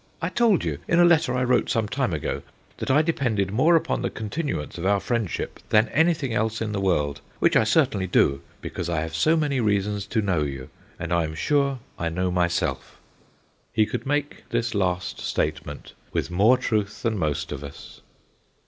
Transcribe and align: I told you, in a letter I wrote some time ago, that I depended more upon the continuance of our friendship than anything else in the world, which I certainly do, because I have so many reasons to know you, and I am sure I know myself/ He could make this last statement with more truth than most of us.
I 0.19 0.29
told 0.29 0.65
you, 0.65 0.79
in 0.87 0.99
a 0.99 1.05
letter 1.05 1.35
I 1.35 1.43
wrote 1.43 1.69
some 1.69 1.87
time 1.87 2.11
ago, 2.11 2.41
that 2.77 2.89
I 2.89 3.03
depended 3.03 3.51
more 3.51 3.75
upon 3.75 4.01
the 4.01 4.09
continuance 4.09 4.79
of 4.79 4.85
our 4.87 4.99
friendship 4.99 5.59
than 5.69 5.89
anything 5.89 6.33
else 6.33 6.59
in 6.59 6.71
the 6.71 6.81
world, 6.81 7.21
which 7.37 7.55
I 7.55 7.63
certainly 7.65 8.07
do, 8.07 8.41
because 8.61 8.89
I 8.89 9.01
have 9.01 9.13
so 9.13 9.37
many 9.37 9.59
reasons 9.59 10.07
to 10.07 10.23
know 10.23 10.41
you, 10.41 10.69
and 10.97 11.13
I 11.13 11.23
am 11.25 11.35
sure 11.35 11.77
I 11.99 12.09
know 12.09 12.31
myself/ 12.31 12.99
He 13.71 13.85
could 13.85 14.07
make 14.07 14.43
this 14.49 14.73
last 14.73 15.19
statement 15.21 15.93
with 16.11 16.31
more 16.31 16.57
truth 16.57 17.03
than 17.03 17.15
most 17.15 17.51
of 17.51 17.63
us. 17.63 18.01